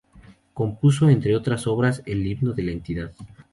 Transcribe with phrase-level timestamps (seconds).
[0.55, 3.11] Compuso, entre otras obras, el himno de la entidad.